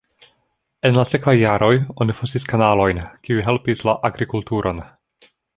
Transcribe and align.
En 0.87 0.95
la 0.99 1.03
sekvaj 1.09 1.35
jaroj 1.41 1.69
oni 2.05 2.15
fosis 2.21 2.49
kanalojn, 2.53 3.05
kiuj 3.29 3.47
helpis 3.51 3.87
la 3.91 3.99
agrikulturon. 4.11 4.83